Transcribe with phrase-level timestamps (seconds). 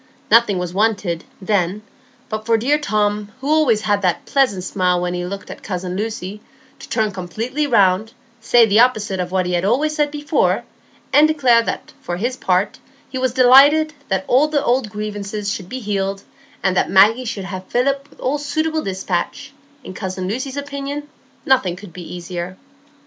[0.31, 1.83] Nothing was wanted, then,
[2.27, 5.95] but for dear Tom, who always had that pleasant smile when he looked at cousin
[5.95, 6.41] Lucy,
[6.79, 10.63] to turn completely round, say the opposite of what he had always said before,
[11.13, 12.79] and declare that he, for his part,
[13.13, 16.23] was delighted that all the old grievances should be healed,
[16.63, 21.07] and that Maggie should have Philip with all suitable despatch; in cousin Lucy's opinion
[21.45, 22.57] nothing could be easier.